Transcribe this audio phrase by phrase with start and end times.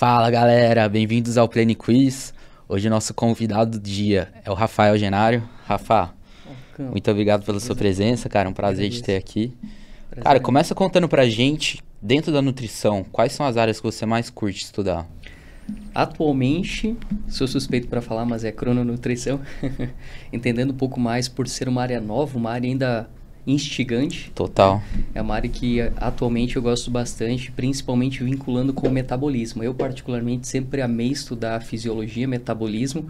[0.00, 2.32] Fala galera, bem-vindos ao Plane Quiz.
[2.66, 5.46] Hoje nosso convidado do dia é o Rafael Genário.
[5.66, 6.14] Rafa,
[6.78, 8.48] muito obrigado pela sua presença, cara.
[8.48, 9.54] Um prazer de ter aqui.
[10.22, 14.30] Cara, começa contando pra gente, dentro da nutrição, quais são as áreas que você mais
[14.30, 15.06] curte estudar?
[15.94, 16.96] Atualmente,
[17.28, 19.38] sou suspeito para falar, mas é crononutrição.
[20.32, 23.06] Entendendo um pouco mais por ser uma área nova, uma área ainda
[23.46, 24.30] instigante.
[24.34, 24.82] Total.
[25.14, 29.62] É uma área que atualmente eu gosto bastante, principalmente vinculando com o metabolismo.
[29.62, 33.08] Eu, particularmente, sempre amei estudar fisiologia, metabolismo.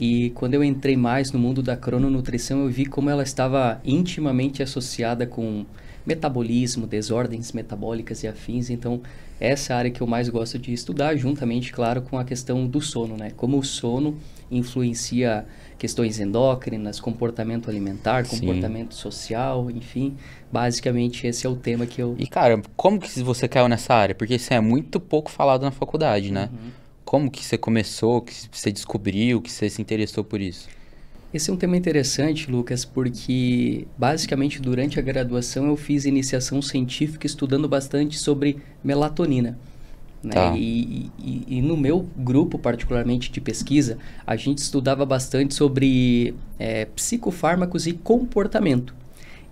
[0.00, 4.62] E quando eu entrei mais no mundo da crononutrição, eu vi como ela estava intimamente
[4.62, 5.66] associada com
[6.06, 8.70] metabolismo, desordens metabólicas e afins.
[8.70, 9.00] Então,
[9.40, 12.66] essa é a área que eu mais gosto de estudar, juntamente, claro, com a questão
[12.66, 13.30] do sono, né?
[13.36, 14.16] Como o sono
[14.50, 15.46] influencia
[15.78, 19.00] questões endócrinas, comportamento alimentar, comportamento Sim.
[19.00, 20.16] social, enfim.
[20.50, 22.16] Basicamente, esse é o tema que eu...
[22.18, 24.14] E, cara, como que você caiu nessa área?
[24.14, 26.50] Porque isso é muito pouco falado na faculdade, né?
[26.52, 26.70] Uhum.
[27.04, 30.68] Como que você começou, que você descobriu, que você se interessou por isso?
[31.32, 37.26] Esse é um tema interessante, Lucas, porque basicamente durante a graduação eu fiz iniciação científica
[37.26, 39.58] estudando bastante sobre melatonina.
[40.22, 40.32] Né?
[40.32, 40.54] Tá.
[40.56, 46.86] E, e, e, no meu grupo, particularmente de pesquisa, a gente estudava bastante sobre é,
[46.86, 48.94] psicofármacos e comportamento.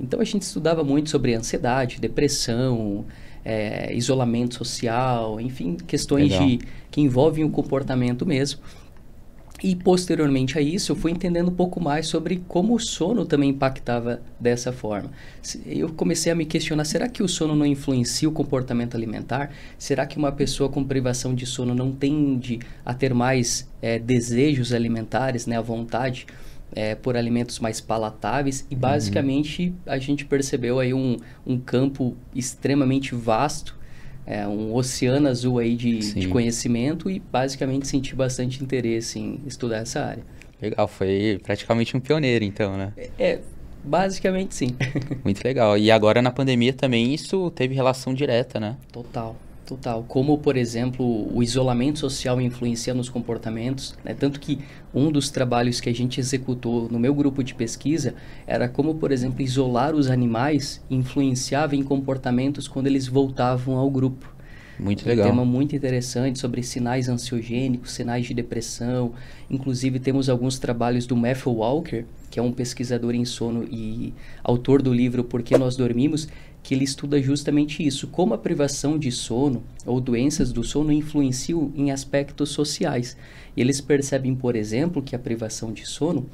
[0.01, 3.05] Então a gente estudava muito sobre ansiedade, depressão,
[3.45, 6.59] é, isolamento social, enfim, questões de,
[6.91, 8.61] que envolvem o comportamento mesmo.
[9.63, 13.51] E posteriormente a isso, eu fui entendendo um pouco mais sobre como o sono também
[13.51, 15.11] impactava dessa forma.
[15.65, 19.51] Eu comecei a me questionar: será que o sono não influencia o comportamento alimentar?
[19.79, 24.75] Será que uma pessoa com privação de sono não tende a ter mais é, desejos
[24.75, 26.27] alimentares, né, a vontade
[26.73, 28.67] é, por alimentos mais palatáveis?
[28.71, 28.81] E uhum.
[28.81, 29.75] basicamente uhum.
[29.87, 33.75] a gente percebeu aí um, um campo extremamente vasto
[34.27, 39.79] é, um oceano azul aí de, de, conhecimento e basicamente senti bastante interesse em estudar
[39.79, 40.25] essa área.
[40.61, 42.93] Legal, foi praticamente um pioneiro então, né?
[42.97, 43.41] É, é
[43.85, 44.75] basicamente sim.
[45.23, 45.79] Muito legal.
[45.79, 48.77] E agora na pandemia também isso teve relação direta, né?
[48.91, 49.37] Total.
[49.67, 50.05] Total.
[50.07, 51.05] Como, por exemplo,
[51.35, 53.99] o isolamento social influencia nos comportamentos.
[54.05, 54.15] Né?
[54.15, 54.61] Tanto que
[54.95, 58.15] um dos trabalhos que a gente executou no meu grupo de pesquisa
[58.47, 64.37] era como, por exemplo, isolar os animais influenciava em comportamentos quando eles voltavam ao grupo.
[64.79, 65.27] Muito legal.
[65.27, 69.15] Um tema muito interessante sobre sinais ansiogênicos, sinais de depressão.
[69.51, 74.13] Inclusive, temos alguns trabalhos do Matthew Walker, que é um pesquisador em sono e
[74.45, 76.29] autor do livro Por que Nós Dormimos,
[76.67, 81.71] que ele estuda justamente isso, como a privação de sono ou doenças do sono influenciam
[81.77, 83.17] em aspectos sociais.
[83.57, 86.29] Eles percebem, por exemplo, que a privação de sono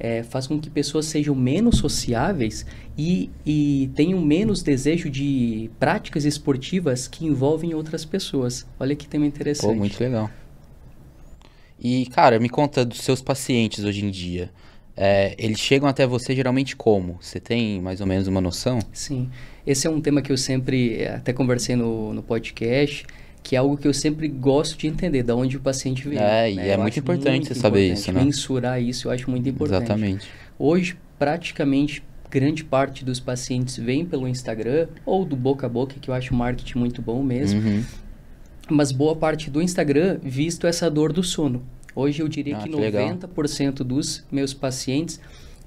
[0.00, 2.64] é, faz com que pessoas sejam menos sociáveis
[2.96, 8.66] e, e tenham menos desejo de práticas esportivas que envolvem outras pessoas.
[8.80, 9.68] Olha que tema interessante.
[9.68, 10.30] Pô, muito legal.
[11.78, 14.50] E, cara, me conta dos seus pacientes hoje em dia.
[14.96, 17.18] É, eles chegam até você geralmente como?
[17.20, 18.78] Você tem mais ou menos uma noção?
[18.92, 19.28] Sim.
[19.66, 23.04] Esse é um tema que eu sempre, é, até conversei no, no podcast,
[23.42, 26.18] que é algo que eu sempre gosto de entender, de onde o paciente vem.
[26.18, 26.68] É, e né?
[26.70, 28.24] é muito importante muito você saber isso, né?
[28.24, 29.84] Mensurar isso eu acho muito importante.
[29.84, 30.28] Exatamente.
[30.58, 36.08] Hoje, praticamente, grande parte dos pacientes vem pelo Instagram ou do boca a boca, que
[36.08, 37.60] eu acho marketing muito bom mesmo.
[37.60, 37.84] Uhum.
[38.70, 41.62] Mas boa parte do Instagram, visto essa dor do sono.
[41.94, 43.72] Hoje eu diria ah, que, que 90% legal.
[43.84, 45.20] dos meus pacientes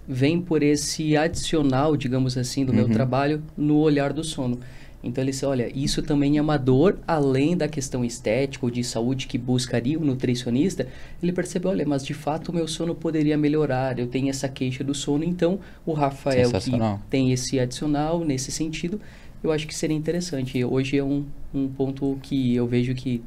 [0.08, 2.78] vem por esse adicional, digamos assim, do uhum.
[2.78, 4.60] meu trabalho no olhar do sono.
[5.04, 8.84] Então ele disse, olha, isso também é uma dor, além da questão estética ou de
[8.84, 10.88] saúde que buscaria um nutricionista.
[11.22, 14.84] Ele percebeu, olha, mas de fato o meu sono poderia melhorar, eu tenho essa queixa
[14.84, 16.72] do sono, então o Rafael que
[17.10, 19.00] tem esse adicional nesse sentido,
[19.44, 20.64] eu acho que seria interessante.
[20.64, 23.22] Hoje é um, um ponto que eu vejo que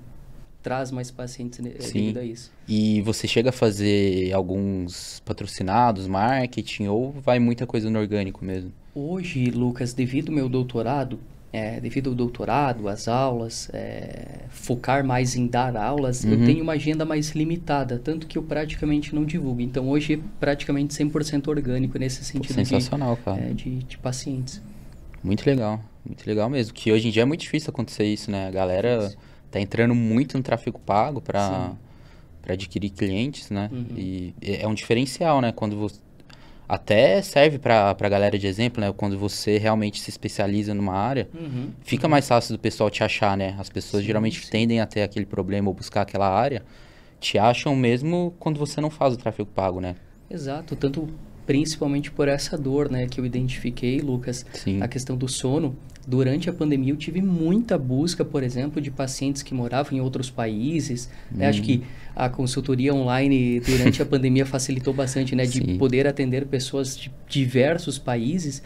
[0.63, 1.93] traz mais pacientes Sim.
[1.93, 2.53] devido a isso.
[2.69, 8.73] E você chega a fazer alguns patrocinados, marketing, ou vai muita coisa no orgânico mesmo?
[8.95, 11.19] Hoje, Lucas, devido ao meu doutorado,
[11.53, 16.33] é, devido ao doutorado, às aulas, é, focar mais em dar aulas, uhum.
[16.33, 19.61] eu tenho uma agenda mais limitada, tanto que eu praticamente não divulgo.
[19.61, 23.41] Então, hoje é praticamente 100% orgânico nesse sentido Sensacional, de, cara.
[23.41, 24.61] É, de, de pacientes.
[25.23, 26.73] Muito legal, muito legal mesmo.
[26.73, 28.49] Que hoje em dia é muito difícil acontecer isso, né?
[28.49, 29.07] A galera...
[29.07, 31.73] Isso tá entrando muito no tráfego pago para
[32.43, 33.69] para adquirir clientes, né?
[33.71, 33.87] Uhum.
[33.97, 35.53] E é um diferencial, né?
[35.53, 36.01] Quando você
[36.67, 38.93] até serve para a galera de exemplo, né?
[38.97, 41.71] Quando você realmente se especializa numa área, uhum.
[41.83, 43.57] fica mais fácil do pessoal te achar, né?
[43.59, 44.51] As pessoas sim, geralmente sim.
[44.51, 46.63] tendem a ter aquele problema ou buscar aquela área,
[47.19, 49.97] te acham mesmo quando você não faz o tráfego pago, né?
[50.31, 51.09] Exato, tanto
[51.45, 54.81] principalmente por essa dor, né, que eu identifiquei, Lucas, Sim.
[54.81, 55.77] a questão do sono.
[56.07, 60.31] Durante a pandemia eu tive muita busca, por exemplo, de pacientes que moravam em outros
[60.31, 61.11] países.
[61.31, 61.47] Né?
[61.47, 61.83] Acho que
[62.17, 65.79] a consultoria online durante a pandemia facilitou bastante, né, de Sim.
[65.79, 68.63] poder atender pessoas de diversos países.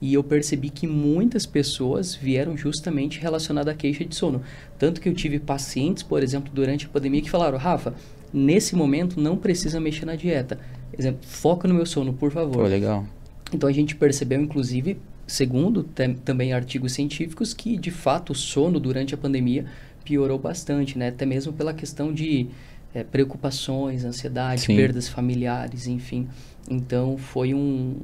[0.00, 4.42] E eu percebi que muitas pessoas vieram justamente relacionadas à queixa de sono.
[4.76, 7.94] Tanto que eu tive pacientes, por exemplo, durante a pandemia que falaram: Rafa,
[8.32, 10.58] nesse momento não precisa mexer na dieta.
[10.98, 12.64] Exemplo, foca no meu sono, por favor.
[12.64, 13.06] Pô, legal.
[13.54, 14.98] Então a gente percebeu, inclusive,
[15.32, 15.82] segundo
[16.24, 19.64] também artigos científicos, que de fato o sono durante a pandemia
[20.04, 21.08] piorou bastante, né?
[21.08, 22.48] Até mesmo pela questão de
[22.94, 24.76] é, preocupações, ansiedade, Sim.
[24.76, 26.28] perdas familiares, enfim.
[26.70, 27.96] Então foi um,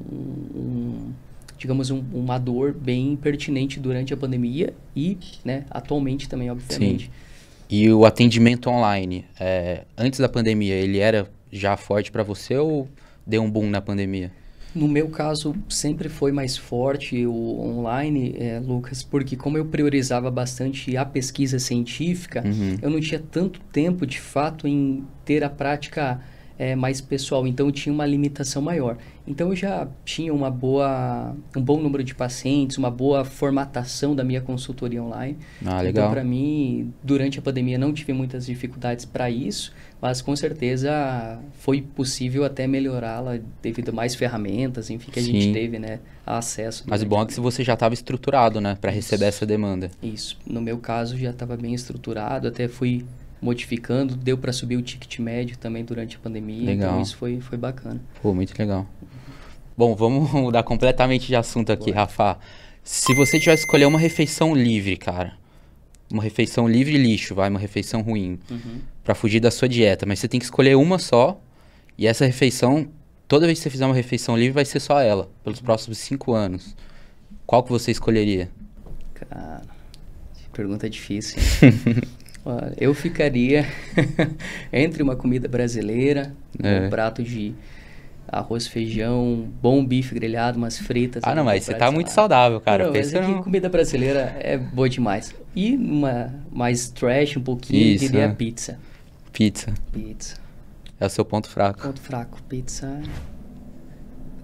[0.55, 1.13] um
[1.59, 7.07] digamos, um, uma dor bem pertinente durante a pandemia e, né, atualmente também, obviamente.
[7.07, 7.11] Sim.
[7.69, 12.89] E o atendimento online, é, antes da pandemia, ele era já forte para você ou
[13.27, 14.33] deu um boom na pandemia?
[14.75, 20.31] No meu caso, sempre foi mais forte o online, é, Lucas, porque como eu priorizava
[20.31, 22.77] bastante a pesquisa científica, uhum.
[22.83, 26.21] eu não tinha tanto tempo, de fato, em ter a prática
[26.59, 28.99] é, mais pessoal, então tinha uma limitação maior.
[29.27, 34.25] Então eu já tinha uma boa, um bom número de pacientes, uma boa formatação da
[34.25, 35.39] minha consultoria online.
[35.65, 35.91] Ah, legal.
[35.91, 41.39] Então para mim, durante a pandemia não tive muitas dificuldades para isso, mas com certeza
[41.59, 45.33] foi possível até melhorá-la devido a mais ferramentas, enfim, que a Sim.
[45.41, 46.85] gente teve, né, acesso.
[46.87, 49.91] Mas o bom é que você já estava estruturado, né, para receber essa demanda.
[50.03, 50.37] Isso.
[50.47, 53.05] No meu caso já estava bem estruturado, até fui
[53.41, 56.63] modificando, deu para subir o ticket médio também durante a pandemia.
[56.63, 56.91] Então legal.
[56.91, 58.01] Então isso foi, foi bacana.
[58.23, 58.87] Pô, muito legal.
[59.77, 61.99] Bom, vamos mudar completamente de assunto aqui, Boa.
[61.99, 62.39] Rafa.
[62.83, 65.37] Se você tivesse escolher uma refeição livre, cara,
[66.11, 68.81] uma refeição livre lixo, vai, uma refeição ruim, uhum.
[69.05, 71.41] para fugir da sua dieta, mas você tem que escolher uma só,
[71.99, 72.89] e essa refeição,
[73.27, 76.33] toda vez que você fizer uma refeição livre, vai ser só ela, pelos próximos cinco
[76.33, 76.75] anos.
[77.47, 78.51] Qual que você escolheria?
[79.15, 79.63] Cara,
[80.53, 81.39] pergunta difícil.
[82.77, 83.67] Eu ficaria
[84.73, 86.81] entre uma comida brasileira, é.
[86.81, 87.55] um prato de
[88.27, 91.23] arroz, feijão, bom bife grelhado, umas fritas.
[91.25, 92.87] Ah, não, mas você tá muito saudável, cara.
[92.87, 95.35] Não, Pensa mas é comida brasileira é boa demais.
[95.57, 98.29] E uma mais trash um pouquinho, Isso, diria é.
[98.29, 98.79] pizza.
[99.33, 99.73] Pizza.
[99.93, 100.37] Pizza.
[101.01, 101.81] É o seu ponto fraco.
[101.81, 102.43] Ponto fraco.
[102.43, 103.01] Pizza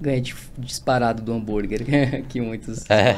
[0.01, 0.23] ganha
[0.59, 1.85] disparado do hambúrguer,
[2.29, 2.89] que muitos...
[2.91, 3.17] É,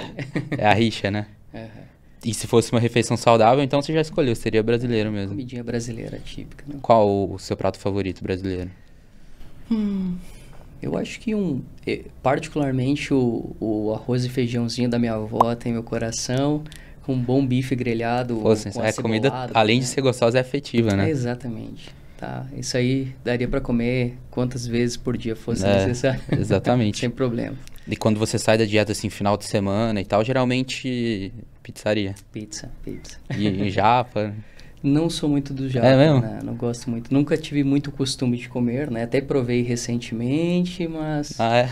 [0.56, 1.26] é a rixa, né?
[1.56, 1.86] Uhum.
[2.24, 5.30] E se fosse uma refeição saudável, então você já escolheu, seria brasileiro mesmo.
[5.30, 6.78] Comidinha brasileira típica, né?
[6.82, 8.70] Qual o seu prato favorito brasileiro?
[9.70, 10.16] Hum,
[10.82, 11.62] eu acho que um,
[12.22, 16.62] particularmente o, o arroz e feijãozinho da minha avó tem meu coração,
[17.02, 18.36] com um bom bife grelhado.
[18.36, 19.82] Pô, com é comida, além né?
[19.82, 21.06] de ser gostosa, é afetiva, né?
[21.06, 21.94] É, exatamente.
[22.16, 26.20] Tá, isso aí daria para comer quantas vezes por dia fosse é, necessário.
[26.32, 26.98] Exatamente.
[26.98, 27.56] Sem problema.
[27.88, 32.14] E quando você sai da dieta assim, final de semana e tal, geralmente pizzaria.
[32.32, 33.18] Pizza, pizza.
[33.36, 34.34] E, e japa.
[34.82, 36.20] Não sou muito do japa, é mesmo?
[36.20, 36.40] Né?
[36.44, 37.12] Não gosto muito.
[37.12, 39.04] Nunca tive muito costume de comer, né?
[39.04, 41.38] Até provei recentemente, mas...
[41.40, 41.70] Ah, é?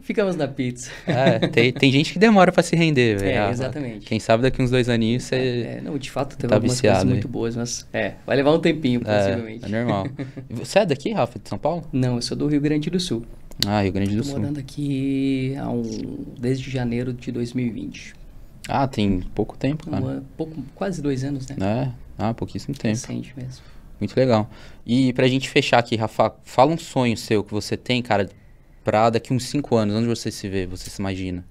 [0.00, 0.90] Ficamos na pizza.
[1.06, 3.30] É, tem, tem gente que demora para se render, velho.
[3.30, 4.06] É, ah, exatamente.
[4.06, 5.34] Quem sabe daqui uns dois aninhos você.
[5.34, 7.86] É, é, não, de fato teve tá algumas viciado, coisas muito boas, mas.
[7.92, 9.64] É, vai levar um tempinho, possivelmente.
[9.64, 10.06] É, é normal.
[10.48, 11.84] você é daqui, Rafa, de São Paulo?
[11.92, 13.22] Não, eu sou do Rio Grande do Sul.
[13.66, 14.38] Ah, Rio Grande do Sul.
[14.38, 15.82] Morando aqui há um,
[16.38, 18.14] desde janeiro de 2020.
[18.68, 20.04] Ah, tem pouco tempo, cara.
[20.04, 21.56] Um, pouco, quase dois anos, né?
[21.60, 22.94] É, ah, pouquíssimo tempo.
[22.94, 23.62] Recente mesmo.
[23.98, 24.48] Muito legal.
[24.86, 28.28] E pra gente fechar aqui, Rafa, fala um sonho seu que você tem, cara,
[28.84, 29.96] pra daqui uns cinco anos.
[29.96, 31.44] Onde você se vê, você se imagina?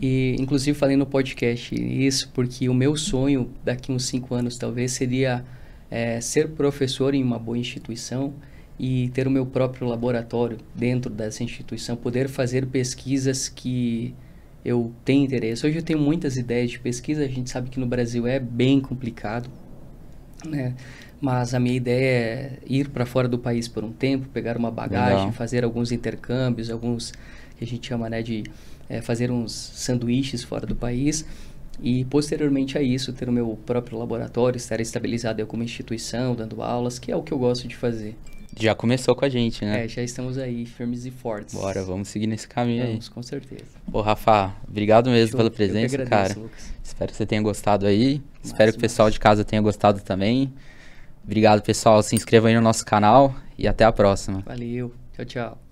[0.00, 4.92] E, inclusive, falei no podcast isso porque o meu sonho daqui uns cinco anos, talvez,
[4.92, 5.44] seria
[5.90, 8.32] é, ser professor em uma boa instituição
[8.82, 14.14] e ter o meu próprio laboratório dentro dessa instituição, poder fazer pesquisas que
[14.64, 15.66] eu tenho interesse.
[15.66, 18.80] Hoje eu tenho muitas ideias de pesquisa, a gente sabe que no Brasil é bem
[18.80, 19.50] complicado,
[20.46, 20.74] né?
[21.20, 24.70] Mas a minha ideia é ir para fora do país por um tempo, pegar uma
[24.70, 25.32] bagagem, Legal.
[25.32, 27.12] fazer alguns intercâmbios, alguns
[27.58, 28.44] que a gente chama né, de
[28.88, 31.26] é, fazer uns sanduíches fora do país
[31.82, 36.62] e posteriormente a isso ter o meu próprio laboratório, estar estabilizado em alguma instituição, dando
[36.62, 38.16] aulas, que é o que eu gosto de fazer.
[38.58, 39.84] Já começou com a gente, né?
[39.84, 41.54] É, já estamos aí, firmes e fortes.
[41.54, 43.14] Bora, vamos seguir nesse caminho vamos, aí.
[43.14, 43.64] com certeza.
[43.92, 45.38] Ô, Rafa, obrigado mesmo Show.
[45.38, 46.34] pela presença, agradeço, cara.
[46.34, 46.74] Lucas.
[46.82, 48.20] Espero que você tenha gostado aí.
[48.42, 50.52] Espero que o pessoal de casa tenha gostado também.
[51.24, 52.02] Obrigado, pessoal.
[52.02, 54.42] Se inscreva aí no nosso canal e até a próxima.
[54.46, 54.92] Valeu.
[55.14, 55.69] Tchau, tchau.